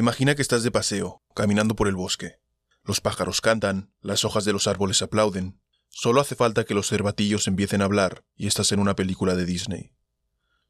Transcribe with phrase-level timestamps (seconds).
[0.00, 2.40] Imagina que estás de paseo, caminando por el bosque.
[2.84, 5.60] Los pájaros cantan, las hojas de los árboles aplauden.
[5.90, 9.44] Solo hace falta que los cervatillos empiecen a hablar y estás en una película de
[9.44, 9.92] Disney.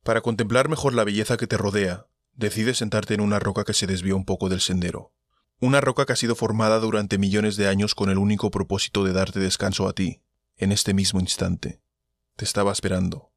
[0.02, 3.86] Para contemplar mejor la belleza que te rodea, decides sentarte en una roca que se
[3.86, 5.12] desvía un poco del sendero.
[5.60, 9.12] Una roca que ha sido formada durante millones de años con el único propósito de
[9.12, 10.22] darte descanso a ti,
[10.56, 11.80] en este mismo instante.
[12.34, 13.30] Te estaba esperando.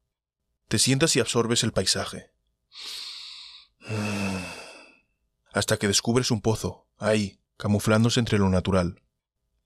[0.70, 2.32] Te sientas y absorbes el paisaje.
[5.54, 9.02] Hasta que descubres un pozo, ahí, camuflándose entre lo natural.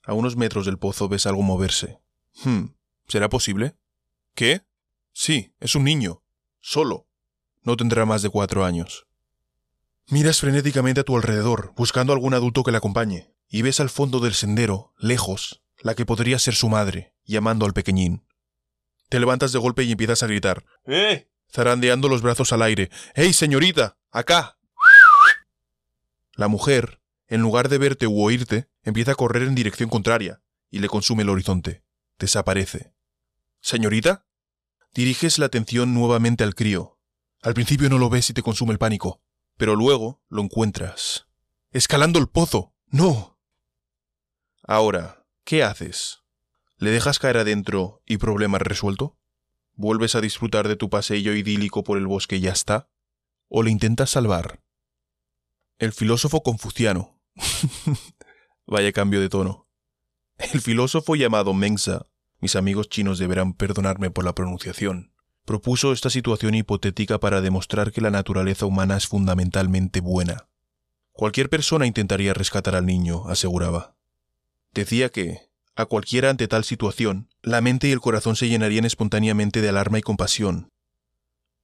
[0.04, 2.00] A unos metros del pozo ves algo moverse.
[2.44, 2.76] Hmm,
[3.08, 3.76] ¿será posible?
[4.36, 4.62] ¿Qué?
[5.14, 6.22] Sí, es un niño.
[6.60, 7.08] Solo.
[7.64, 9.08] No tendrá más de cuatro años.
[10.10, 14.20] Miras frenéticamente a tu alrededor, buscando algún adulto que le acompañe, y ves al fondo
[14.20, 18.26] del sendero, lejos, la que podría ser su madre, llamando al pequeñín.
[19.10, 20.66] Te levantas de golpe y empiezas a gritar.
[20.86, 21.30] ¡Eh!
[21.52, 22.90] zarandeando los brazos al aire.
[23.16, 23.98] ¡Ey, señorita!
[24.12, 24.57] ¡Acá!
[26.38, 30.80] La mujer, en lugar de verte u oírte, empieza a correr en dirección contraria, y
[30.80, 31.84] le consume el horizonte.
[32.20, 32.94] Desaparece.
[33.60, 34.28] ¿Señorita?
[34.94, 37.00] Diriges la atención nuevamente al crío.
[37.42, 39.20] Al principio no lo ves y te consume el pánico,
[39.58, 41.26] pero luego lo encuentras.
[41.72, 42.76] ¡Escalando el pozo!
[42.86, 43.40] ¡No!
[44.62, 46.24] Ahora, ¿qué haces?
[46.78, 49.18] ¿Le dejas caer adentro y problema resuelto?
[49.74, 52.92] ¿Vuelves a disfrutar de tu paseo idílico por el bosque y ya está?
[53.48, 54.62] ¿O le intentas salvar?
[55.80, 57.22] El filósofo confuciano.
[58.66, 59.68] Vaya cambio de tono.
[60.40, 62.08] El filósofo llamado Mengsa,
[62.40, 65.14] mis amigos chinos deberán perdonarme por la pronunciación,
[65.46, 70.50] propuso esta situación hipotética para demostrar que la naturaleza humana es fundamentalmente buena.
[71.12, 73.96] Cualquier persona intentaría rescatar al niño, aseguraba.
[74.74, 75.42] Decía que,
[75.76, 80.00] a cualquiera ante tal situación, la mente y el corazón se llenarían espontáneamente de alarma
[80.00, 80.72] y compasión.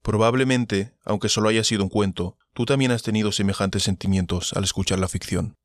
[0.02, 4.98] Probablemente, aunque solo haya sido un cuento, tú también has tenido semejantes sentimientos al escuchar
[4.98, 5.56] la ficción,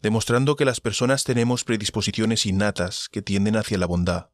[0.00, 4.30] demostrando que las personas tenemos predisposiciones innatas que tienden hacia la bondad.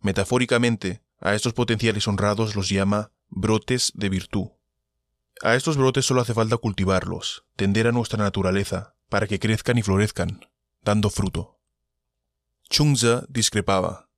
[0.00, 4.48] Metafóricamente, a estos potenciales honrados los llama brotes de virtud.
[5.42, 9.82] A estos brotes solo hace falta cultivarlos, tender a nuestra naturaleza, para que crezcan y
[9.82, 10.46] florezcan,
[10.82, 11.58] dando fruto.
[12.68, 14.08] Chungza discrepaba.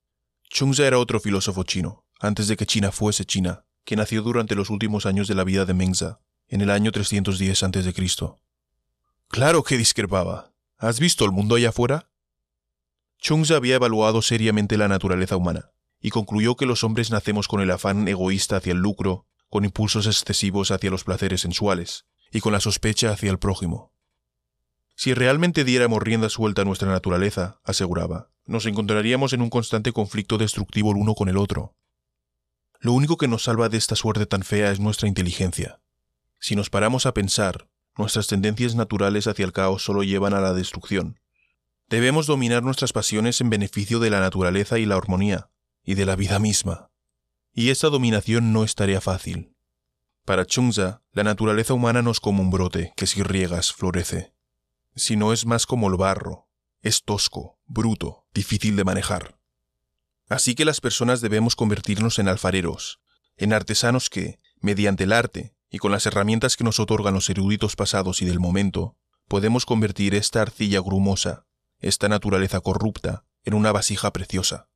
[0.48, 4.70] Chungza era otro filósofo chino, antes de que China fuese China, que nació durante los
[4.70, 7.94] últimos años de la vida de Mengza, en el año 310 a.C.
[9.28, 10.52] Claro que discrepaba.
[10.78, 12.10] ¿Has visto el mundo allá afuera?
[13.18, 17.70] Chungza había evaluado seriamente la naturaleza humana, y concluyó que los hombres nacemos con el
[17.70, 22.60] afán egoísta hacia el lucro, con impulsos excesivos hacia los placeres sensuales, y con la
[22.60, 23.92] sospecha hacia el prójimo.
[24.96, 30.38] Si realmente diéramos rienda suelta a nuestra naturaleza, aseguraba, nos encontraríamos en un constante conflicto
[30.38, 31.74] destructivo el uno con el otro.
[32.80, 35.80] Lo único que nos salva de esta suerte tan fea es nuestra inteligencia.
[36.46, 40.52] Si nos paramos a pensar, nuestras tendencias naturales hacia el caos solo llevan a la
[40.52, 41.18] destrucción.
[41.88, 45.48] Debemos dominar nuestras pasiones en beneficio de la naturaleza y la armonía,
[45.84, 46.90] y de la vida misma.
[47.54, 49.54] Y esta dominación no es tarea fácil.
[50.26, 54.34] Para Chungza, la naturaleza humana no es como un brote que si riegas florece,
[54.94, 56.50] sino es más como el barro,
[56.82, 59.38] es tosco, bruto, difícil de manejar.
[60.28, 63.00] Así que las personas debemos convertirnos en alfareros,
[63.38, 67.74] en artesanos que, mediante el arte y con las herramientas que nos otorgan los eruditos
[67.74, 68.96] pasados y del momento,
[69.26, 71.46] podemos convertir esta arcilla grumosa,
[71.80, 74.68] esta naturaleza corrupta, en una vasija preciosa.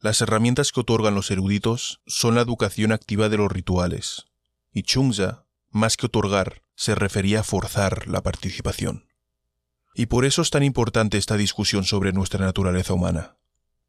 [0.00, 4.24] Las herramientas que otorgan los eruditos son la educación activa de los rituales,
[4.72, 9.04] y Chungza, más que otorgar, se refería a forzar la participación.
[9.94, 13.36] Y por eso es tan importante esta discusión sobre nuestra naturaleza humana.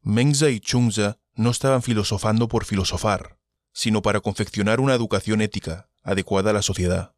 [0.01, 3.37] Mengza y Chungza no estaban filosofando por filosofar,
[3.71, 7.13] sino para confeccionar una educación ética adecuada a la sociedad.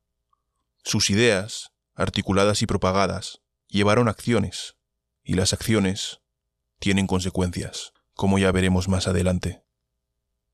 [0.83, 4.75] Sus ideas, articuladas y propagadas, llevaron acciones,
[5.23, 6.21] y las acciones
[6.79, 9.63] tienen consecuencias, como ya veremos más adelante.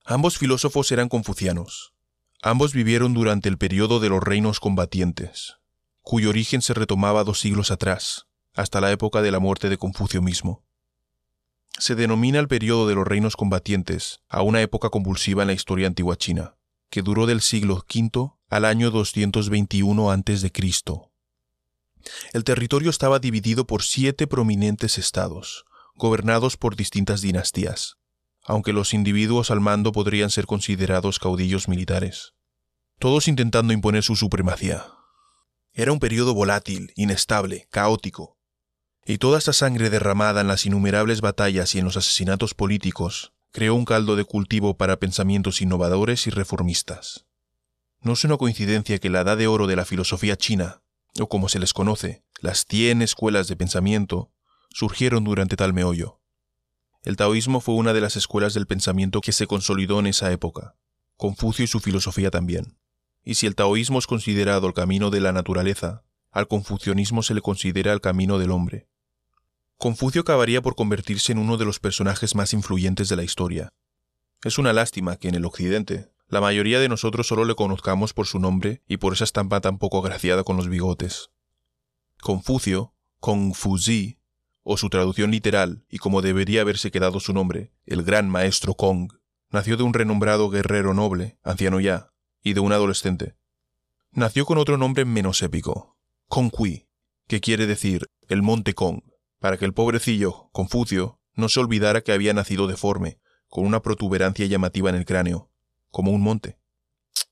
[0.03, 1.93] Ambos filósofos eran confucianos.
[2.41, 5.55] Ambos vivieron durante el periodo de los reinos combatientes,
[6.01, 10.21] cuyo origen se retomaba dos siglos atrás, hasta la época de la muerte de Confucio
[10.21, 10.65] mismo.
[11.77, 15.87] Se denomina el periodo de los reinos combatientes a una época convulsiva en la historia
[15.87, 16.55] antigua china,
[16.89, 20.51] que duró del siglo V al año 221 a.C.
[22.33, 25.65] El territorio estaba dividido por siete prominentes estados,
[25.95, 27.97] gobernados por distintas dinastías,
[28.43, 32.33] aunque los individuos al mando podrían ser considerados caudillos militares,
[32.99, 34.85] todos intentando imponer su supremacía.
[35.73, 38.37] Era un periodo volátil, inestable, caótico.
[39.05, 43.75] Y toda esta sangre derramada en las innumerables batallas y en los asesinatos políticos creó
[43.75, 47.24] un caldo de cultivo para pensamientos innovadores y reformistas.
[48.05, 50.83] No es una coincidencia que la edad de oro de la filosofía china,
[51.19, 54.31] o como se les conoce, las cien escuelas de pensamiento,
[54.69, 56.21] surgieron durante tal meollo.
[57.01, 60.75] El taoísmo fue una de las escuelas del pensamiento que se consolidó en esa época,
[61.17, 62.77] Confucio y su filosofía también.
[63.23, 67.41] Y si el taoísmo es considerado el camino de la naturaleza, al confucianismo se le
[67.41, 68.87] considera el camino del hombre.
[69.77, 73.73] Confucio acabaría por convertirse en uno de los personajes más influyentes de la historia.
[74.43, 78.27] Es una lástima que en el Occidente la mayoría de nosotros solo le conozcamos por
[78.27, 81.29] su nombre y por esa estampa tan poco agraciada con los bigotes.
[82.19, 84.19] Confucio, Confuzi,
[84.63, 89.13] o su traducción literal, y como debería haberse quedado su nombre, el gran maestro Kong,
[89.51, 92.11] nació de un renombrado guerrero noble, anciano ya,
[92.41, 93.35] y de un adolescente.
[94.11, 95.97] Nació con otro nombre menos épico,
[96.27, 96.87] Kongqui,
[97.27, 99.01] que quiere decir el monte Kong,
[99.39, 104.47] para que el pobrecillo, Confucio, no se olvidara que había nacido deforme, con una protuberancia
[104.47, 105.51] llamativa en el cráneo,
[105.95, 106.59] como un monte.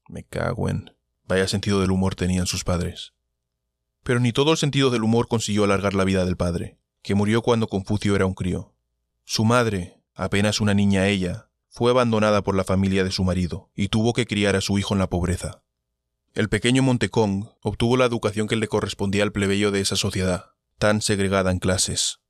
[0.08, 0.96] Me cago en.
[1.26, 3.14] Vaya sentido del humor tenían sus padres.
[4.04, 7.42] Pero ni todo el sentido del humor consiguió alargar la vida del padre, que murió
[7.42, 8.74] cuando Confucio era un crío.
[9.26, 13.90] Su madre, apenas una niña ella, fue abandonada por la familia de su marido y
[13.90, 15.62] tuvo que criar a su hijo en la pobreza.
[16.34, 21.02] El pequeño Montecong obtuvo la educación que le correspondía al plebeyo de esa sociedad, tan
[21.02, 22.22] segregada en clases.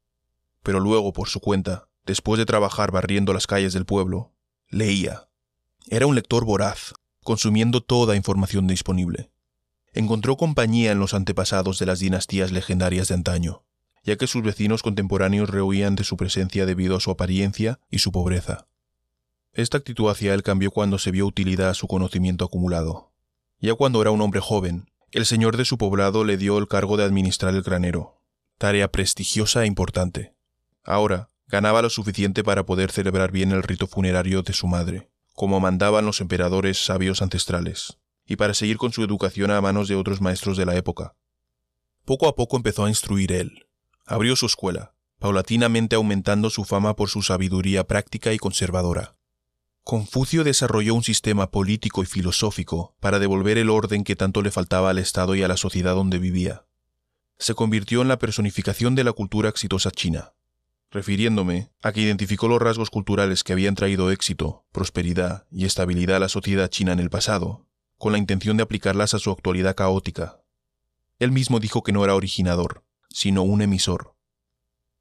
[0.63, 4.33] Pero luego, por su cuenta, después de trabajar barriendo las calles del pueblo,
[4.67, 5.27] leía.
[5.89, 6.93] Era un lector voraz,
[7.23, 9.31] consumiendo toda información disponible.
[9.93, 13.63] Encontró compañía en los antepasados de las dinastías legendarias de antaño,
[14.03, 18.11] ya que sus vecinos contemporáneos rehuían de su presencia debido a su apariencia y su
[18.11, 18.67] pobreza.
[19.51, 23.11] Esta actitud hacia él cambió cuando se vio utilidad a su conocimiento acumulado.
[23.59, 26.97] Ya cuando era un hombre joven, el señor de su poblado le dio el cargo
[26.97, 28.19] de administrar el granero,
[28.57, 30.33] tarea prestigiosa e importante.
[30.83, 35.59] Ahora, ganaba lo suficiente para poder celebrar bien el rito funerario de su madre, como
[35.59, 40.21] mandaban los emperadores sabios ancestrales, y para seguir con su educación a manos de otros
[40.21, 41.15] maestros de la época.
[42.05, 43.67] Poco a poco empezó a instruir él.
[44.05, 49.15] Abrió su escuela, paulatinamente aumentando su fama por su sabiduría práctica y conservadora.
[49.83, 54.89] Confucio desarrolló un sistema político y filosófico para devolver el orden que tanto le faltaba
[54.89, 56.65] al Estado y a la sociedad donde vivía.
[57.37, 60.33] Se convirtió en la personificación de la cultura exitosa china
[60.93, 66.19] refiriéndome a que identificó los rasgos culturales que habían traído éxito, prosperidad y estabilidad a
[66.19, 67.65] la sociedad china en el pasado,
[67.97, 70.39] con la intención de aplicarlas a su actualidad caótica.
[71.17, 74.15] Él mismo dijo que no era originador, sino un emisor.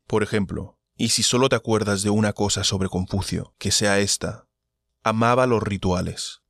[0.07, 4.47] Por ejemplo, y si solo te acuerdas de una cosa sobre Confucio, que sea esta,
[5.03, 6.41] amaba los rituales.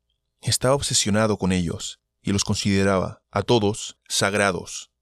[0.41, 4.93] Estaba obsesionado con ellos, y los consideraba, a todos, sagrados.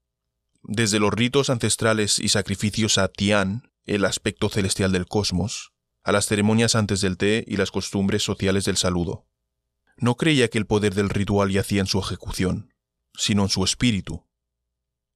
[0.63, 5.71] Desde los ritos ancestrales y sacrificios a Tian, el aspecto celestial del cosmos,
[6.03, 9.25] a las ceremonias antes del té y las costumbres sociales del saludo.
[9.97, 12.73] No creía que el poder del ritual yacía en su ejecución,
[13.13, 14.25] sino en su espíritu.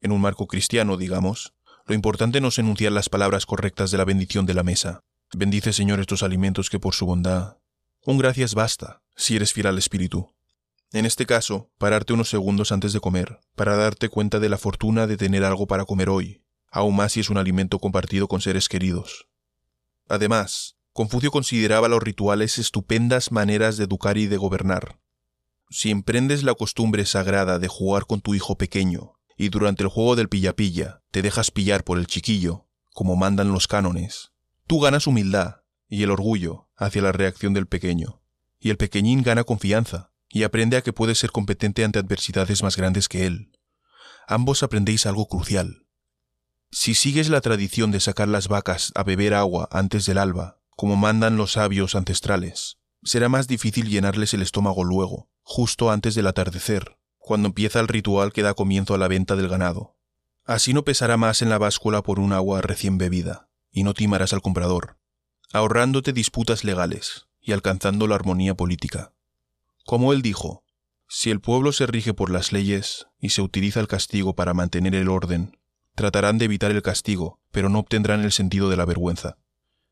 [0.01, 1.53] En un marco cristiano, digamos,
[1.85, 5.01] lo importante no es enunciar las palabras correctas de la bendición de la mesa.
[5.35, 7.57] Bendice, Señor, estos alimentos que por su bondad.
[8.03, 10.35] Un gracias basta, si eres fiel al espíritu.
[10.91, 15.07] En este caso, pararte unos segundos antes de comer, para darte cuenta de la fortuna
[15.07, 16.44] de tener algo para comer hoy,
[16.75, 19.27] aún más si es un alimento compartido con seres queridos.
[20.09, 24.99] Además, Confucio consideraba los rituales estupendas maneras de educar y de gobernar.
[25.69, 30.15] Si emprendes la costumbre sagrada de jugar con tu hijo pequeño, y durante el juego
[30.15, 34.31] del pilla-pilla te dejas pillar por el chiquillo, como mandan los cánones,
[34.67, 38.21] tú ganas humildad y el orgullo hacia la reacción del pequeño,
[38.59, 42.75] y el pequeñín gana confianza, y aprende a que puede ser competente ante adversidades más
[42.75, 43.51] grandes que él.
[44.27, 45.84] Ambos aprendéis algo crucial,
[46.75, 50.97] si sigues la tradición de sacar las vacas a beber agua antes del alba, como
[50.97, 56.97] mandan los sabios ancestrales, será más difícil llenarles el estómago luego, justo antes del atardecer,
[57.17, 59.95] cuando empieza el ritual que da comienzo a la venta del ganado.
[60.43, 64.33] Así no pesará más en la báscula por un agua recién bebida, y no timarás
[64.33, 64.97] al comprador,
[65.53, 69.13] ahorrándote disputas legales y alcanzando la armonía política.
[69.85, 70.65] Como él dijo,
[71.07, 74.93] si el pueblo se rige por las leyes y se utiliza el castigo para mantener
[74.93, 75.57] el orden,
[75.95, 79.37] tratarán de evitar el castigo, pero no obtendrán el sentido de la vergüenza.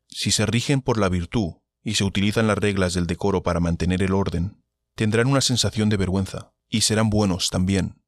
[0.08, 4.02] Si se rigen por la virtud y se utilizan las reglas del decoro para mantener
[4.02, 4.62] el orden,
[4.94, 8.00] tendrán una sensación de vergüenza, y serán buenos también.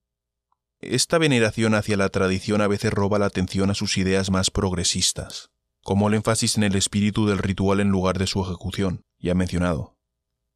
[0.80, 5.50] Esta veneración hacia la tradición a veces roba la atención a sus ideas más progresistas,
[5.82, 9.96] como el énfasis en el espíritu del ritual en lugar de su ejecución, ya mencionado.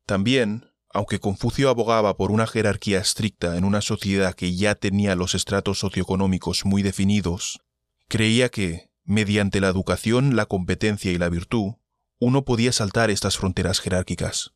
[0.06, 5.34] También, aunque Confucio abogaba por una jerarquía estricta en una sociedad que ya tenía los
[5.34, 7.60] estratos socioeconómicos muy definidos,
[8.08, 11.74] creía que, mediante la educación, la competencia y la virtud,
[12.18, 14.52] uno podía saltar estas fronteras jerárquicas.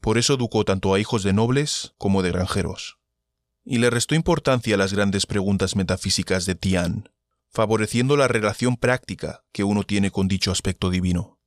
[0.00, 2.98] Por eso educó tanto a hijos de nobles como de granjeros.
[3.66, 7.08] y le restó importancia a las grandes preguntas metafísicas de Tian,
[7.48, 11.38] favoreciendo la relación práctica que uno tiene con dicho aspecto divino.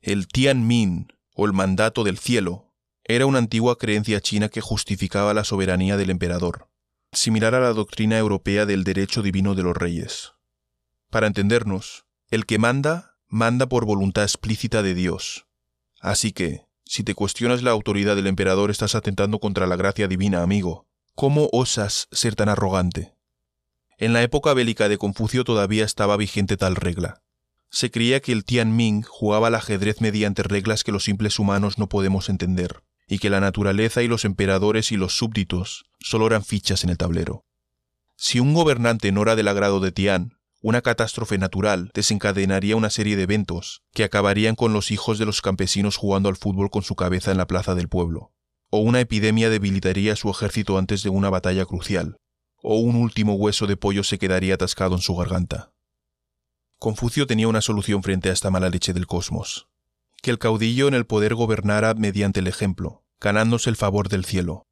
[0.00, 2.65] El Tianmin, o el mandato del cielo,
[3.08, 6.68] era una antigua creencia china que justificaba la soberanía del emperador,
[7.12, 10.32] similar a la doctrina europea del derecho divino de los reyes.
[11.10, 15.46] Para entendernos, el que manda, manda por voluntad explícita de Dios.
[16.00, 20.42] Así que, si te cuestionas la autoridad del emperador, estás atentando contra la gracia divina,
[20.42, 20.86] amigo.
[21.14, 23.14] ¿Cómo osas ser tan arrogante?
[23.98, 27.22] En la época bélica de Confucio todavía estaba vigente tal regla.
[27.70, 31.88] Se creía que el Tianming jugaba al ajedrez mediante reglas que los simples humanos no
[31.88, 36.84] podemos entender, y que la naturaleza y los emperadores y los súbditos solo eran fichas
[36.84, 37.44] en el tablero.
[38.16, 43.16] Si un gobernante no era del agrado de Tian, una catástrofe natural desencadenaría una serie
[43.16, 46.96] de eventos que acabarían con los hijos de los campesinos jugando al fútbol con su
[46.96, 48.32] cabeza en la plaza del pueblo,
[48.70, 52.16] o una epidemia debilitaría su ejército antes de una batalla crucial,
[52.62, 55.72] o un último hueso de pollo se quedaría atascado en su garganta.
[56.78, 59.68] Confucio tenía una solución frente a esta mala leche del cosmos
[60.26, 64.66] que el caudillo en el poder gobernara mediante el ejemplo, ganándose el favor del cielo,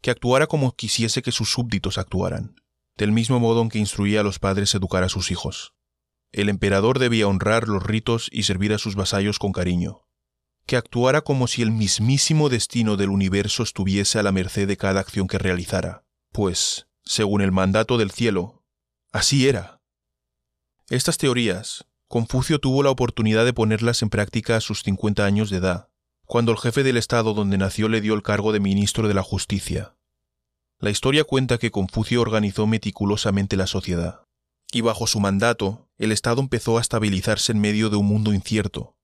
[0.00, 2.54] que actuara como quisiese que sus súbditos actuaran,
[2.96, 5.74] del mismo modo en que instruía a los padres educar a sus hijos.
[6.30, 10.06] El emperador debía honrar los ritos y servir a sus vasallos con cariño,
[10.64, 15.00] que actuara como si el mismísimo destino del universo estuviese a la merced de cada
[15.00, 18.62] acción que realizara, pues, según el mandato del cielo,
[19.10, 19.80] así era.
[20.88, 21.84] Estas teorías,
[22.14, 25.88] Confucio tuvo la oportunidad de ponerlas en práctica a sus 50 años de edad,
[26.26, 29.24] cuando el jefe del estado donde nació le dio el cargo de ministro de la
[29.24, 29.96] Justicia.
[30.78, 34.20] La historia cuenta que Confucio organizó meticulosamente la sociedad,
[34.70, 38.96] y bajo su mandato, el estado empezó a estabilizarse en medio de un mundo incierto.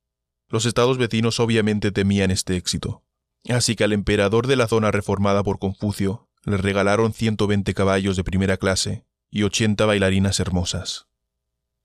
[0.48, 3.02] Los estados vecinos obviamente temían este éxito,
[3.48, 8.22] así que al emperador de la zona reformada por Confucio le regalaron 120 caballos de
[8.22, 11.09] primera clase y 80 bailarinas hermosas.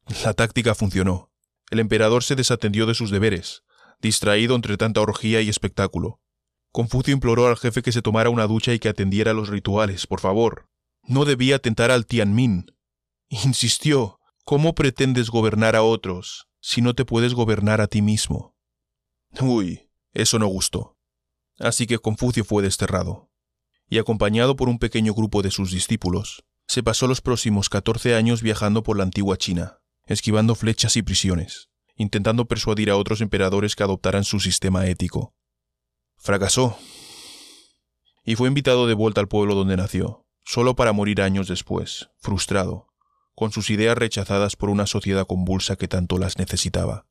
[0.08, 1.32] La táctica funcionó.
[1.72, 3.64] El emperador se desatendió de sus deberes,
[4.02, 6.20] distraído entre tanta orgía y espectáculo.
[6.72, 10.20] Confucio imploró al jefe que se tomara una ducha y que atendiera los rituales, por
[10.20, 10.70] favor.
[11.04, 12.76] No debía tentar al Tianmin.
[13.30, 18.56] Insistió, ¿cómo pretendes gobernar a otros si no te puedes gobernar a ti mismo?
[19.42, 20.98] Uy, eso no gustó.
[21.60, 23.32] Así que Confucio fue desterrado,
[23.90, 28.42] y acompañado por un pequeño grupo de sus discípulos, se pasó los próximos catorce años
[28.42, 33.84] viajando por la antigua China, esquivando flechas y prisiones, intentando persuadir a otros emperadores que
[33.84, 35.34] adoptaran su sistema ético.
[36.18, 36.78] Fracasó.
[38.24, 42.88] Y fue invitado de vuelta al pueblo donde nació, solo para morir años después, frustrado,
[43.36, 47.06] con sus ideas rechazadas por una sociedad convulsa que tanto las necesitaba.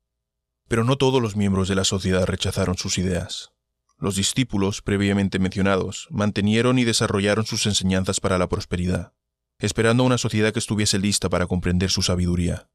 [0.69, 3.53] Pero no todos los miembros de la sociedad rechazaron sus ideas.
[3.99, 9.13] Los discípulos previamente mencionados mantenieron y desarrollaron sus enseñanzas para la prosperidad,
[9.59, 12.69] esperando a una sociedad que estuviese lista para comprender su sabiduría.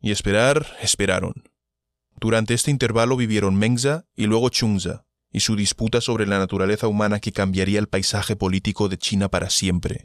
[0.00, 1.44] Y esperar, esperaron.
[2.18, 7.20] Durante este intervalo vivieron Mengza y luego Chungza, y su disputa sobre la naturaleza humana
[7.20, 10.04] que cambiaría el paisaje político de China para siempre.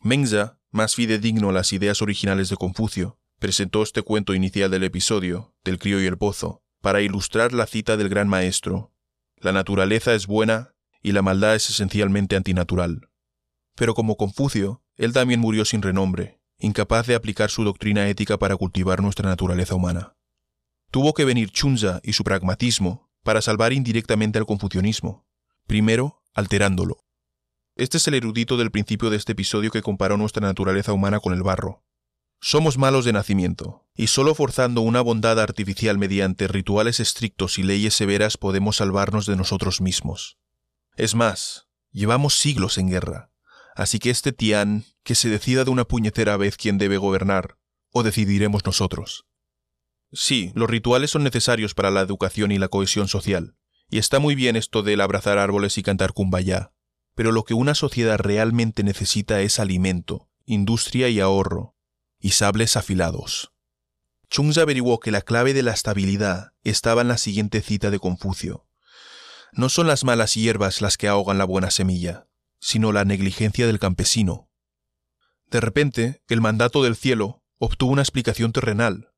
[0.00, 5.54] Mengza, más fidedigno a las ideas originales de Confucio, presentó este cuento inicial del episodio,
[5.64, 8.92] del crío y el pozo, para ilustrar la cita del gran maestro.
[9.36, 13.08] La naturaleza es buena y la maldad es esencialmente antinatural.
[13.74, 18.56] Pero como Confucio, él también murió sin renombre, incapaz de aplicar su doctrina ética para
[18.56, 20.14] cultivar nuestra naturaleza humana.
[20.90, 25.26] Tuvo que venir Chunza y su pragmatismo para salvar indirectamente al confucianismo,
[25.66, 27.04] primero alterándolo.
[27.74, 31.32] Este es el erudito del principio de este episodio que comparó nuestra naturaleza humana con
[31.32, 31.82] el barro.
[32.40, 37.94] Somos malos de nacimiento, y solo forzando una bondad artificial mediante rituales estrictos y leyes
[37.94, 40.38] severas podemos salvarnos de nosotros mismos.
[40.96, 43.31] Es más, llevamos siglos en guerra,
[43.74, 47.56] Así que este Tian, que se decida de una puñetera vez quién debe gobernar,
[47.90, 49.26] o decidiremos nosotros.
[50.12, 53.56] Sí, los rituales son necesarios para la educación y la cohesión social,
[53.88, 56.72] y está muy bien esto del abrazar árboles y cantar kumbaya,
[57.14, 61.74] pero lo que una sociedad realmente necesita es alimento, industria y ahorro,
[62.18, 63.52] y sables afilados.
[64.28, 68.66] Chung averiguó que la clave de la estabilidad estaba en la siguiente cita de Confucio.
[69.52, 72.28] No son las malas hierbas las que ahogan la buena semilla,
[72.62, 74.48] sino la negligencia del campesino.
[75.50, 79.10] De repente, el mandato del cielo obtuvo una explicación terrenal.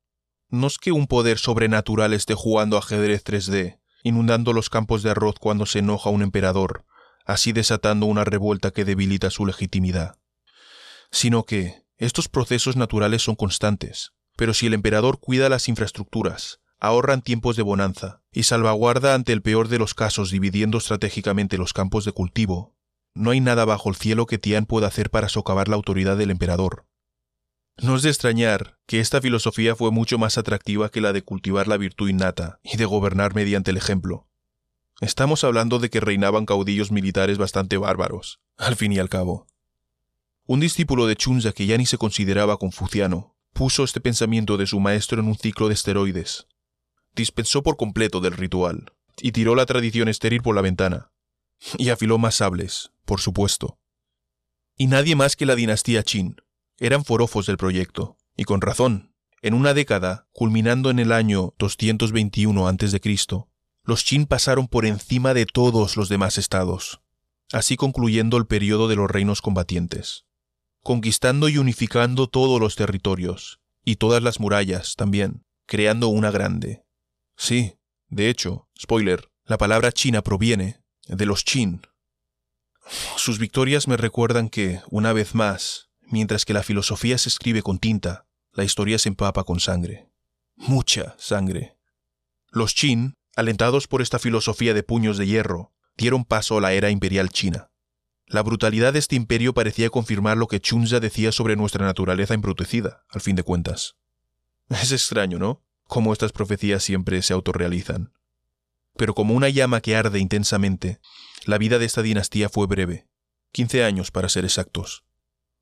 [0.49, 5.35] No es que un poder sobrenatural esté jugando ajedrez 3D, inundando los campos de arroz
[5.39, 6.85] cuando se enoja un emperador,
[7.23, 10.17] así desatando una revuelta que debilita su legitimidad,
[11.11, 17.21] sino que estos procesos naturales son constantes, pero si el emperador cuida las infraestructuras, ahorran
[17.21, 22.05] tiempos de bonanza y salvaguarda ante el peor de los casos dividiendo estratégicamente los campos
[22.05, 22.74] de cultivo,
[23.15, 26.31] no hay nada bajo el cielo que Tian pueda hacer para socavar la autoridad del
[26.31, 26.85] emperador.
[27.77, 31.67] No es de extrañar que esta filosofía fue mucho más atractiva que la de cultivar
[31.67, 34.27] la virtud innata y de gobernar mediante el ejemplo.
[35.01, 39.47] Estamos hablando de que reinaban caudillos militares bastante bárbaros, al fin y al cabo.
[40.45, 44.79] Un discípulo de Chunza que ya ni se consideraba confuciano puso este pensamiento de su
[44.79, 46.47] maestro en un ciclo de esteroides.
[47.13, 51.11] Dispensó por completo del ritual y tiró la tradición estéril por la ventana.
[51.77, 53.77] Y afiló más sables, por supuesto.
[54.77, 56.37] Y nadie más que la dinastía Qin,
[56.77, 59.13] eran forofos del proyecto, y con razón.
[59.41, 63.01] En una década, culminando en el año 221 a.C.,
[63.83, 67.01] los Qin pasaron por encima de todos los demás estados,
[67.51, 70.25] así concluyendo el periodo de los reinos combatientes,
[70.81, 76.83] conquistando y unificando todos los territorios, y todas las murallas también, creando una grande.
[77.37, 77.75] Sí,
[78.07, 81.81] de hecho, spoiler, la palabra China proviene de los Qin.
[83.15, 87.79] Sus victorias me recuerdan que, una vez más, Mientras que la filosofía se escribe con
[87.79, 90.09] tinta, la historia se empapa con sangre.
[90.55, 91.77] Mucha sangre.
[92.51, 96.89] Los Qin, alentados por esta filosofía de puños de hierro, dieron paso a la era
[96.89, 97.71] imperial china.
[98.27, 103.03] La brutalidad de este imperio parecía confirmar lo que Chunza decía sobre nuestra naturaleza embrutecida,
[103.09, 103.95] al fin de cuentas.
[104.69, 105.63] Es extraño, ¿no?
[105.87, 108.13] Cómo estas profecías siempre se autorrealizan.
[108.97, 110.99] Pero como una llama que arde intensamente,
[111.45, 113.07] la vida de esta dinastía fue breve,
[113.51, 115.03] quince años para ser exactos.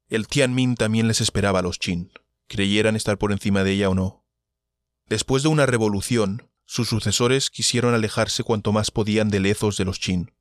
[0.08, 2.12] El Tianmin también les esperaba a los Qin,
[2.48, 4.26] creyeran estar por encima de ella o no.
[5.08, 10.00] Después de una revolución, sus sucesores quisieron alejarse cuanto más podían de lezos de los
[10.00, 10.32] Qin.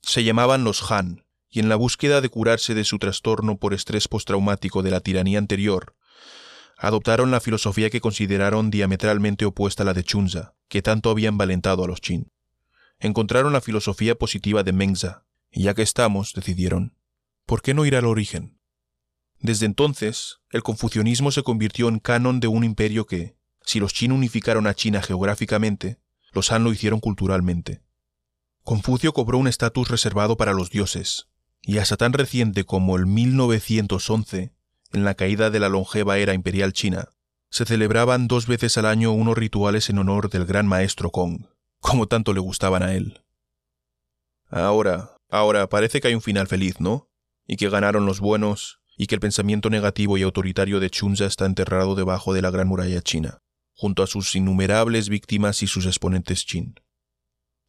[0.00, 4.08] Se llamaban los Han, y en la búsqueda de curarse de su trastorno por estrés
[4.08, 5.96] postraumático de la tiranía anterior,
[6.80, 11.84] adoptaron la filosofía que consideraron diametralmente opuesta a la de Chunza, que tanto había envalentado
[11.84, 12.32] a los Qin.
[12.98, 16.96] Encontraron la filosofía positiva de Mengza, y ya que estamos, decidieron,
[17.44, 18.58] ¿por qué no ir al origen?
[19.40, 24.16] Desde entonces, el confucianismo se convirtió en canon de un imperio que, si los chinos
[24.16, 26.00] unificaron a China geográficamente,
[26.32, 27.82] los Han lo hicieron culturalmente.
[28.62, 31.28] Confucio cobró un estatus reservado para los dioses,
[31.62, 34.54] y hasta tan reciente como el 1911,
[34.92, 37.08] en la caída de la longeva era imperial china,
[37.50, 41.46] se celebraban dos veces al año unos rituales en honor del gran maestro Kong,
[41.80, 43.22] como tanto le gustaban a él.
[44.48, 47.08] Ahora, ahora parece que hay un final feliz, ¿no?
[47.46, 51.46] Y que ganaron los buenos y que el pensamiento negativo y autoritario de Chunza está
[51.46, 53.38] enterrado debajo de la gran muralla china,
[53.72, 56.74] junto a sus innumerables víctimas y sus exponentes chin.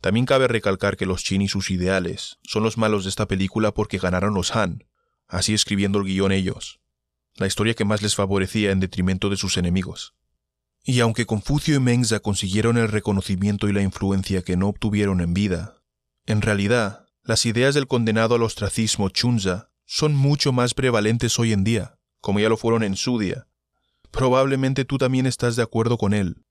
[0.01, 3.71] También cabe recalcar que los chin y sus ideales son los malos de esta película
[3.71, 4.83] porque ganaron los Han,
[5.27, 6.80] así escribiendo el guion ellos,
[7.41, 10.15] la historia que más les favorecía en detrimento de sus enemigos.
[10.83, 15.33] Y aunque Confucio y Mengza consiguieron el reconocimiento y la influencia que no obtuvieron en
[15.33, 15.83] vida,
[16.25, 21.63] en realidad, las ideas del condenado al ostracismo Chunza son mucho más prevalentes hoy en
[21.63, 23.47] día, como ya lo fueron en su día.
[24.09, 26.45] Probablemente tú también estás de acuerdo con él.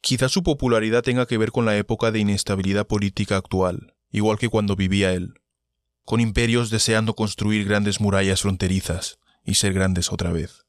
[0.00, 4.48] Quizá su popularidad tenga que ver con la época de inestabilidad política actual, igual que
[4.48, 5.34] cuando vivía él,
[6.04, 10.66] con imperios deseando construir grandes murallas fronterizas y ser grandes otra vez.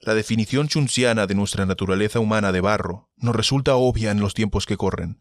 [0.00, 4.64] La definición chunciana de nuestra naturaleza humana de barro nos resulta obvia en los tiempos
[4.64, 5.20] que corren.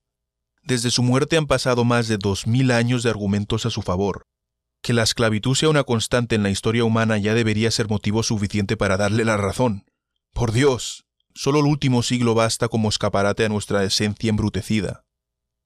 [0.64, 4.28] Desde su muerte han pasado más de dos mil años de argumentos a su favor,
[4.82, 8.78] que la esclavitud sea una constante en la historia humana ya debería ser motivo suficiente
[8.78, 9.86] para darle la razón.
[10.34, 15.04] Por Dios, solo el último siglo basta como escaparate a nuestra esencia embrutecida.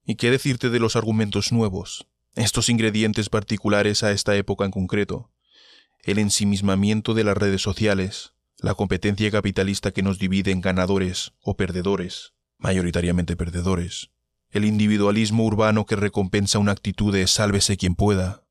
[0.05, 2.07] ¿Y qué decirte de los argumentos nuevos?
[2.35, 5.29] Estos ingredientes particulares a esta época en concreto.
[6.03, 11.55] El ensimismamiento de las redes sociales, la competencia capitalista que nos divide en ganadores o
[11.55, 14.11] perdedores, mayoritariamente perdedores,
[14.49, 18.43] el individualismo urbano que recompensa una actitud de sálvese quien pueda,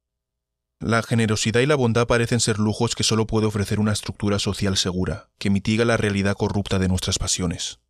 [0.81, 4.79] la generosidad y la bondad parecen ser lujos que solo puede ofrecer una estructura social
[4.79, 7.81] segura, que mitiga la realidad corrupta de nuestras pasiones.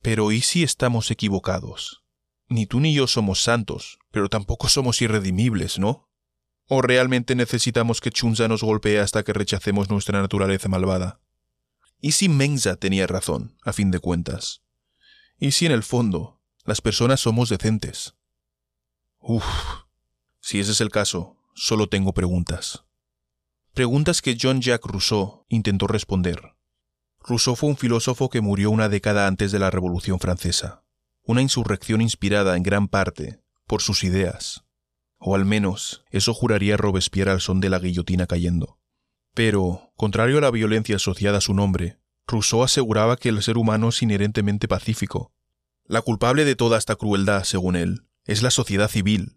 [0.00, 2.02] Pero ¿y si estamos equivocados?
[2.48, 6.08] Ni tú ni yo somos santos, pero tampoco somos irredimibles, ¿no?
[6.72, 11.18] ¿O realmente necesitamos que Chunza nos golpee hasta que rechacemos nuestra naturaleza malvada?
[12.00, 14.62] ¿Y si Mengza tenía razón, a fin de cuentas?
[15.36, 18.14] ¿Y si en el fondo las personas somos decentes?
[19.18, 19.44] Uf,
[20.38, 22.84] si ese es el caso, solo tengo preguntas.
[23.74, 26.54] Preguntas que Jean-Jacques Rousseau intentó responder.
[27.18, 30.84] Rousseau fue un filósofo que murió una década antes de la Revolución Francesa,
[31.24, 34.64] una insurrección inspirada en gran parte por sus ideas,
[35.20, 38.78] o al menos eso juraría Robespierre al son de la guillotina cayendo.
[39.34, 43.90] Pero, contrario a la violencia asociada a su nombre, Rousseau aseguraba que el ser humano
[43.90, 45.32] es inherentemente pacífico.
[45.84, 49.36] La culpable de toda esta crueldad, según él, es la sociedad civil,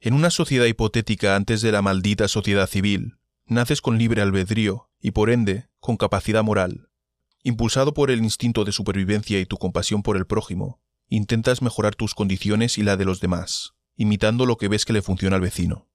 [0.00, 5.10] En una sociedad hipotética antes de la maldita sociedad civil, naces con libre albedrío y
[5.10, 6.88] por ende con capacidad moral.
[7.42, 12.14] Impulsado por el instinto de supervivencia y tu compasión por el prójimo, intentas mejorar tus
[12.14, 15.88] condiciones y la de los demás, imitando lo que ves que le funciona al vecino.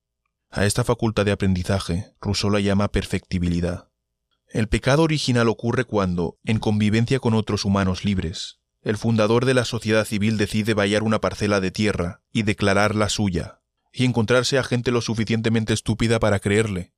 [0.52, 3.90] A esta facultad de aprendizaje, Rousseau la llama perfectibilidad.
[4.50, 9.66] El pecado original ocurre cuando, en convivencia con otros humanos libres, el fundador de la
[9.66, 13.62] sociedad civil decide vallar una parcela de tierra y declararla suya,
[13.94, 16.94] y encontrarse a gente lo suficientemente estúpida para creerle.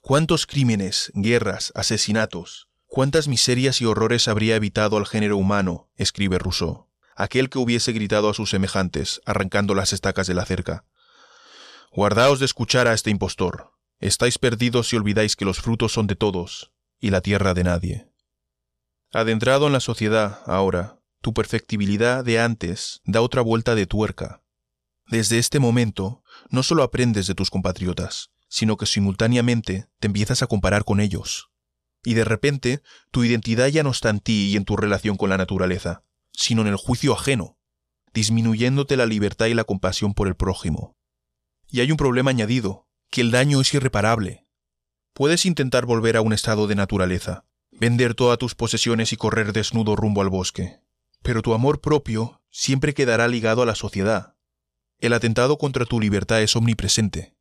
[0.00, 5.90] ¿Cuántos crímenes, guerras, asesinatos, cuántas miserias y horrores habría evitado al género humano?
[5.96, 10.84] escribe Rousseau, aquel que hubiese gritado a sus semejantes, arrancando las estacas de la cerca.
[11.92, 13.72] Guardaos de escuchar a este impostor.
[13.98, 18.06] Estáis perdidos si olvidáis que los frutos son de todos y la tierra de nadie.
[19.12, 24.42] Adentrado en la sociedad, ahora, tu perfectibilidad de antes da otra vuelta de tuerca.
[25.06, 30.46] Desde este momento, no solo aprendes de tus compatriotas, sino que simultáneamente te empiezas a
[30.46, 31.50] comparar con ellos.
[32.04, 35.28] Y de repente, tu identidad ya no está en ti y en tu relación con
[35.28, 36.04] la naturaleza,
[36.40, 37.58] sino en el juicio ajeno,
[38.14, 40.96] disminuyéndote la libertad y la compasión por el prójimo.
[41.68, 44.46] Y hay un problema añadido, que el daño es irreparable.
[45.12, 49.96] Puedes intentar volver a un estado de naturaleza, vender todas tus posesiones y correr desnudo
[49.96, 50.80] rumbo al bosque,
[51.22, 54.34] pero tu amor propio siempre quedará ligado a la sociedad.
[54.98, 57.36] El atentado contra tu libertad es omnipresente.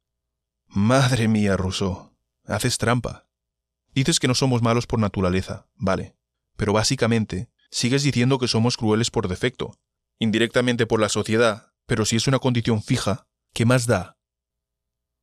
[0.68, 2.12] Madre mía, Rousseau,
[2.46, 3.30] haces trampa.
[3.94, 6.18] Dices que no somos malos por naturaleza, vale,
[6.58, 9.78] pero básicamente sigues diciendo que somos crueles por defecto,
[10.20, 14.18] indirectamente por la sociedad, pero si es una condición fija, ¿qué más da?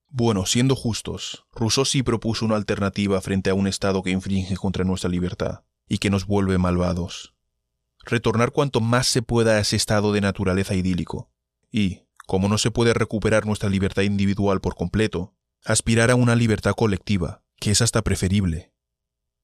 [0.09, 4.85] Bueno, siendo justos, Rousseau sí propuso una alternativa frente a un Estado que infringe contra
[4.85, 7.35] nuestra libertad y que nos vuelve malvados.
[8.05, 11.31] Retornar cuanto más se pueda a ese estado de naturaleza idílico.
[11.73, 16.75] Y, como no se puede recuperar nuestra libertad individual por completo, aspirar a una libertad
[16.75, 18.73] colectiva, que es hasta preferible.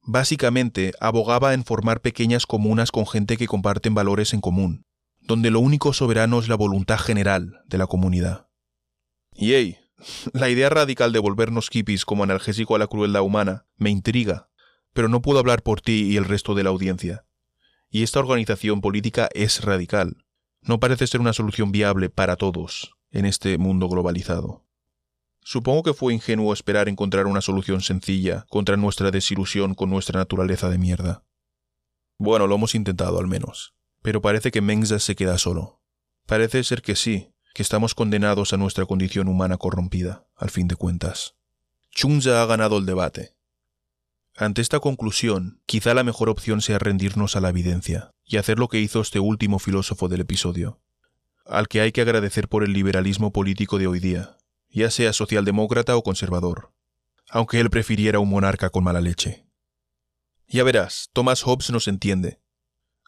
[0.05, 4.85] Básicamente, abogaba en formar pequeñas comunas con gente que comparten valores en común,
[5.21, 8.49] donde lo único soberano es la voluntad general de la comunidad.
[9.35, 9.79] Y hey,
[10.33, 14.49] la idea radical de volvernos hippies como analgésico a la crueldad humana me intriga,
[14.93, 17.25] pero no puedo hablar por ti y el resto de la audiencia.
[17.89, 20.25] Y esta organización política es radical.
[20.63, 24.65] No parece ser una solución viable para todos en este mundo globalizado.
[25.45, 30.69] Supongo que fue ingenuo esperar encontrar una solución sencilla contra nuestra desilusión con nuestra naturaleza
[30.71, 31.25] de mierda.
[32.19, 33.75] Bueno, lo hemos intentado al menos.
[34.03, 35.81] Pero parece que Mengza se queda solo.
[36.27, 40.77] Parece ser que sí, que estamos condenados a nuestra condición humana corrompida, al fin de
[40.77, 41.35] cuentas.
[41.91, 43.37] Chunza ha ganado el debate.
[44.37, 48.69] Ante esta conclusión, quizá la mejor opción sea rendirnos a la evidencia y hacer lo
[48.69, 50.81] que hizo este último filósofo del episodio,
[51.45, 54.39] al que hay que agradecer por el liberalismo político de hoy día,
[54.73, 56.73] ya sea socialdemócrata o conservador,
[57.31, 59.47] aunque él prefiriera un monarca con mala leche.
[60.49, 62.41] Ya verás, Thomas Hobbes nos entiende.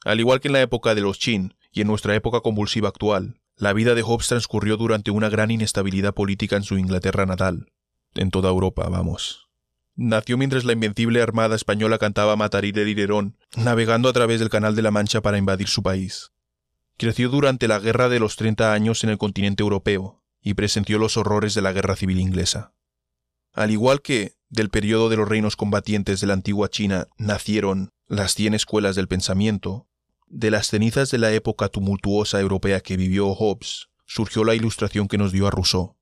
[0.04, 3.40] Al igual que en la época de los Chin y en nuestra época convulsiva actual,
[3.56, 7.72] la vida de Hobbes transcurrió durante una gran inestabilidad política en su Inglaterra natal,
[8.14, 9.48] en toda Europa, vamos.
[9.96, 14.82] Nació mientras la invencible Armada española cantaba Matarile Irerón, navegando a través del Canal de
[14.82, 16.32] la Mancha para invadir su país.
[16.98, 21.16] Creció durante la Guerra de los Treinta Años en el continente europeo y presenció los
[21.16, 22.74] horrores de la Guerra Civil Inglesa.
[23.54, 28.34] Al igual que, del periodo de los reinos combatientes de la antigua China, nacieron las
[28.34, 29.88] cien escuelas del pensamiento,
[30.26, 35.18] de las cenizas de la época tumultuosa europea que vivió Hobbes, surgió la ilustración que
[35.18, 35.96] nos dio a Rousseau.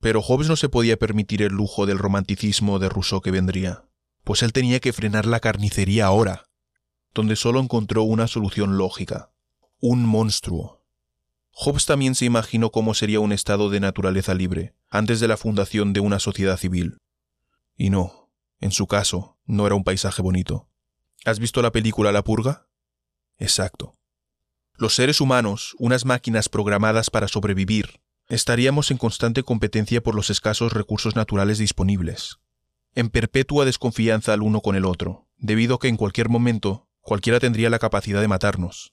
[0.00, 3.88] Pero Hobbes no se podía permitir el lujo del romanticismo de Rousseau que vendría,
[4.22, 6.46] pues él tenía que frenar la carnicería ahora,
[7.12, 9.32] donde solo encontró una solución lógica,
[9.80, 10.83] un monstruo.
[11.56, 15.92] Hobbes también se imaginó cómo sería un estado de naturaleza libre, antes de la fundación
[15.92, 16.98] de una sociedad civil.
[17.76, 20.68] Y no, en su caso, no era un paisaje bonito.
[21.24, 22.66] ¿Has visto la película La Purga?
[23.38, 23.96] Exacto.
[24.76, 30.72] Los seres humanos, unas máquinas programadas para sobrevivir, estaríamos en constante competencia por los escasos
[30.72, 32.38] recursos naturales disponibles,
[32.94, 37.38] en perpetua desconfianza al uno con el otro, debido a que en cualquier momento cualquiera
[37.38, 38.92] tendría la capacidad de matarnos,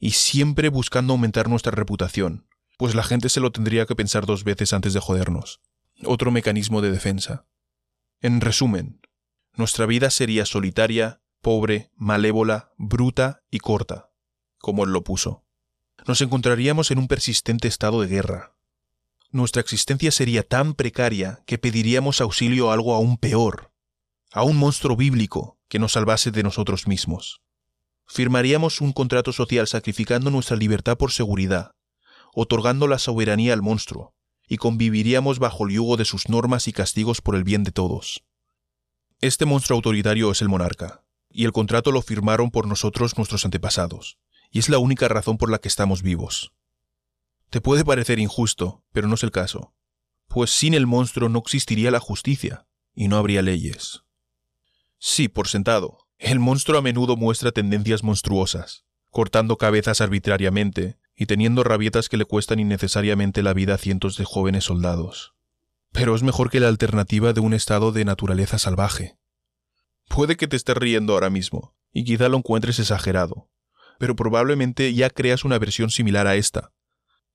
[0.00, 4.42] y siempre buscando aumentar nuestra reputación, pues la gente se lo tendría que pensar dos
[4.42, 5.60] veces antes de jodernos.
[6.04, 7.46] Otro mecanismo de defensa.
[8.22, 9.02] En resumen,
[9.54, 14.10] nuestra vida sería solitaria, pobre, malévola, bruta y corta,
[14.58, 15.44] como él lo puso.
[16.06, 18.56] Nos encontraríamos en un persistente estado de guerra.
[19.30, 23.70] Nuestra existencia sería tan precaria que pediríamos auxilio a algo aún peor,
[24.32, 27.42] a un monstruo bíblico que nos salvase de nosotros mismos.
[28.12, 31.70] Firmaríamos un contrato social sacrificando nuestra libertad por seguridad,
[32.34, 34.16] otorgando la soberanía al monstruo,
[34.48, 38.24] y conviviríamos bajo el yugo de sus normas y castigos por el bien de todos.
[39.20, 44.18] Este monstruo autoritario es el monarca, y el contrato lo firmaron por nosotros nuestros antepasados,
[44.50, 46.52] y es la única razón por la que estamos vivos.
[47.48, 49.72] Te puede parecer injusto, pero no es el caso,
[50.26, 54.02] pues sin el monstruo no existiría la justicia, y no habría leyes.
[54.98, 61.64] Sí, por sentado, el monstruo a menudo muestra tendencias monstruosas, cortando cabezas arbitrariamente y teniendo
[61.64, 65.32] rabietas que le cuestan innecesariamente la vida a cientos de jóvenes soldados.
[65.92, 69.16] Pero es mejor que la alternativa de un estado de naturaleza salvaje.
[70.08, 73.48] Puede que te estés riendo ahora mismo, y quizá lo encuentres exagerado,
[73.98, 76.72] pero probablemente ya creas una versión similar a esta.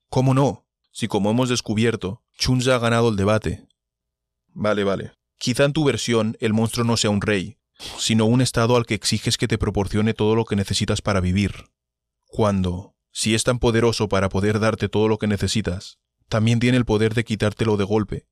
[0.09, 0.67] ¿Cómo no?
[0.91, 3.67] Si como hemos descubierto, Chunza ha ganado el debate.
[4.53, 5.13] Vale, vale.
[5.39, 8.93] Quizá en tu versión el monstruo no sea un rey, sino un estado al que
[8.93, 11.65] exiges que te proporcione todo lo que necesitas para vivir.
[12.25, 16.85] Cuando, si es tan poderoso para poder darte todo lo que necesitas, también tiene el
[16.85, 18.27] poder de quitártelo de golpe.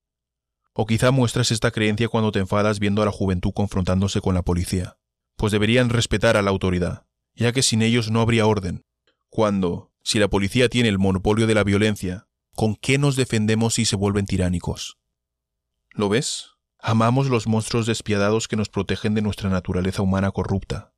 [0.73, 4.41] O quizá muestras esta creencia cuando te enfadas viendo a la juventud confrontándose con la
[4.41, 4.97] policía,
[5.36, 8.84] pues deberían respetar a la autoridad, ya que sin ellos no habría orden.
[9.29, 13.86] Cuando, si la policía tiene el monopolio de la violencia, ¿con qué nos defendemos si
[13.86, 14.97] se vuelven tiránicos?
[15.91, 16.52] ¿Lo ves?
[16.85, 20.91] Amamos los monstruos despiadados que nos protegen de nuestra naturaleza humana corrupta,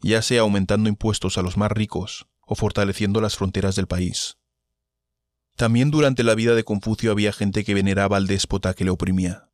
[0.00, 4.38] ya sea aumentando impuestos a los más ricos o fortaleciendo las fronteras del país.
[5.56, 9.50] También durante la vida de Confucio había gente que veneraba al déspota que le oprimía.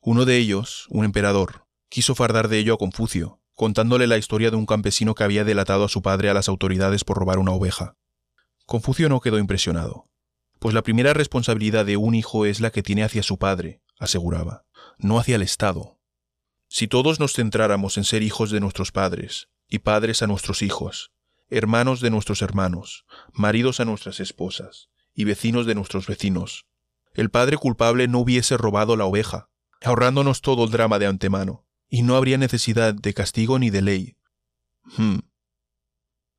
[0.00, 4.56] Uno de ellos, un emperador, quiso fardar de ello a Confucio, contándole la historia de
[4.56, 7.98] un campesino que había delatado a su padre a las autoridades por robar una oveja.
[8.64, 10.06] Confucio no quedó impresionado,
[10.58, 14.64] pues la primera responsabilidad de un hijo es la que tiene hacia su padre, aseguraba
[14.98, 15.98] no hacia el Estado.
[16.68, 21.12] Si todos nos centráramos en ser hijos de nuestros padres, y padres a nuestros hijos,
[21.50, 26.66] hermanos de nuestros hermanos, maridos a nuestras esposas, y vecinos de nuestros vecinos,
[27.14, 29.50] el padre culpable no hubiese robado la oveja,
[29.82, 34.16] ahorrándonos todo el drama de antemano, y no habría necesidad de castigo ni de ley.
[34.96, 35.20] Hmm.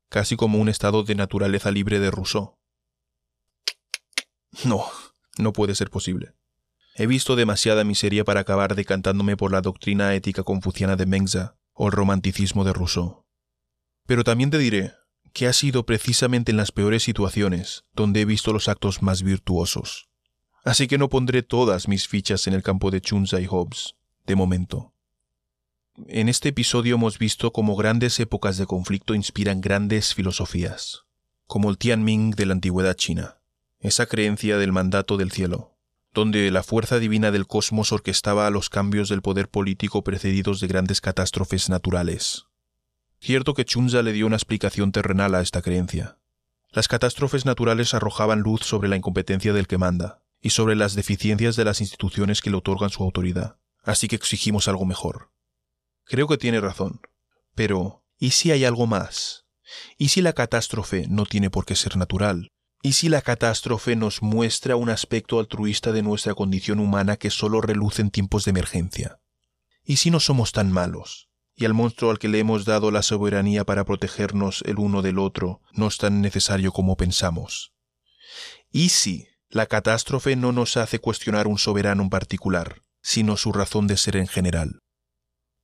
[0.08, 2.58] Casi como un estado de naturaleza libre de Rousseau.
[4.64, 4.84] No,
[5.38, 6.34] no puede ser posible.
[6.94, 11.86] He visto demasiada miseria para acabar decantándome por la doctrina ética confuciana de Mengza o
[11.86, 13.24] el romanticismo de Rousseau.
[14.06, 14.92] Pero también te diré
[15.32, 20.08] que ha sido precisamente en las peores situaciones donde he visto los actos más virtuosos.
[20.64, 23.94] Así que no pondré todas mis fichas en el campo de Chunza y Hobbes,
[24.26, 24.92] de momento.
[26.06, 31.04] En este episodio hemos visto cómo grandes épocas de conflicto inspiran grandes filosofías,
[31.46, 33.40] como el Tianming de la antigüedad china,
[33.80, 35.78] esa creencia del mandato del cielo,
[36.12, 41.00] donde la fuerza divina del cosmos orquestaba los cambios del poder político precedidos de grandes
[41.00, 42.46] catástrofes naturales.
[43.20, 46.18] Cierto que Chunza le dio una explicación terrenal a esta creencia.
[46.70, 51.56] Las catástrofes naturales arrojaban luz sobre la incompetencia del que manda, y sobre las deficiencias
[51.56, 55.30] de las instituciones que le otorgan su autoridad, así que exigimos algo mejor.
[56.04, 57.00] Creo que tiene razón.
[57.54, 59.46] Pero, ¿y si hay algo más?
[59.98, 64.22] ¿Y si la catástrofe no tiene por qué ser natural, ¿Y si la catástrofe nos
[64.22, 69.20] muestra un aspecto altruista de nuestra condición humana que solo reluce en tiempos de emergencia?
[69.84, 71.28] ¿Y si no somos tan malos?
[71.54, 75.18] Y al monstruo al que le hemos dado la soberanía para protegernos el uno del
[75.18, 77.74] otro no es tan necesario como pensamos?
[78.70, 83.88] ¿Y si la catástrofe no nos hace cuestionar un soberano en particular, sino su razón
[83.88, 84.78] de ser en general?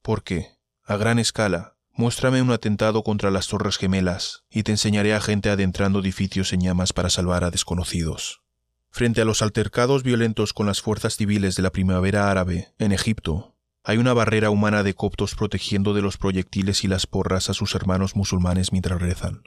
[0.02, 0.50] Porque,
[0.82, 5.48] a gran escala, Muéstrame un atentado contra las Torres Gemelas, y te enseñaré a gente
[5.48, 8.42] adentrando edificios en llamas para salvar a desconocidos.
[8.90, 13.56] Frente a los altercados violentos con las fuerzas civiles de la primavera árabe, en Egipto,
[13.82, 17.74] hay una barrera humana de coptos protegiendo de los proyectiles y las porras a sus
[17.74, 19.44] hermanos musulmanes mientras rezan.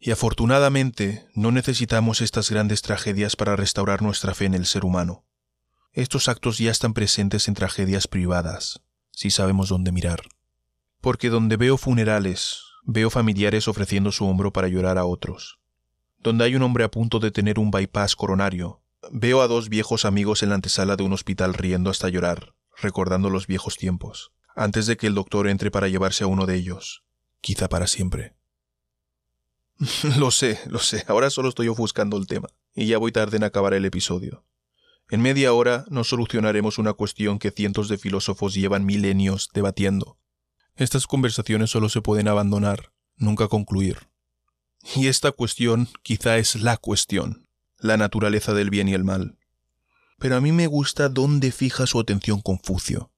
[0.00, 5.24] Y afortunadamente no necesitamos estas grandes tragedias para restaurar nuestra fe en el ser humano.
[5.92, 8.80] Estos actos ya están presentes en tragedias privadas,
[9.12, 10.22] si sabemos dónde mirar
[11.02, 15.58] porque donde veo funerales, veo familiares ofreciendo su hombro para llorar a otros.
[16.20, 20.04] Donde hay un hombre a punto de tener un bypass coronario, veo a dos viejos
[20.04, 24.86] amigos en la antesala de un hospital riendo hasta llorar, recordando los viejos tiempos, antes
[24.86, 27.02] de que el doctor entre para llevarse a uno de ellos,
[27.40, 28.36] quizá para siempre.
[30.18, 33.44] lo sé, lo sé, ahora solo estoy ofuscando el tema, y ya voy tarde en
[33.44, 34.44] acabar el episodio.
[35.10, 40.16] En media hora no solucionaremos una cuestión que cientos de filósofos llevan milenios debatiendo,
[40.76, 44.08] estas conversaciones solo se pueden abandonar, nunca concluir.
[44.96, 47.46] Y esta cuestión quizá es la cuestión,
[47.78, 49.38] la naturaleza del bien y el mal.
[50.18, 53.10] Pero a mí me gusta dónde fija su atención Confucio.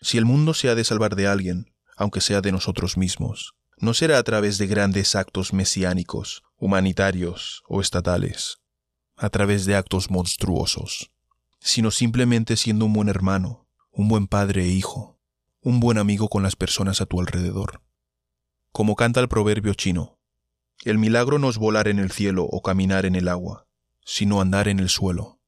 [0.00, 3.94] Si el mundo se ha de salvar de alguien, aunque sea de nosotros mismos, no
[3.94, 8.58] será a través de grandes actos mesiánicos, humanitarios o estatales.
[9.16, 11.12] a través de actos monstruosos,
[11.60, 15.16] sino simplemente siendo un buen hermano, un buen padre e hijo,
[15.64, 17.82] un buen amigo con las personas a tu alrededor.
[18.72, 20.18] Como canta el proverbio chino,
[20.84, 23.68] el milagro no es volar en el cielo o caminar en el agua,
[24.04, 25.38] sino andar en el suelo.